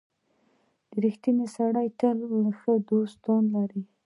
[1.03, 2.17] •رښتینی سړی تل
[2.59, 3.81] ښه دوستان لري.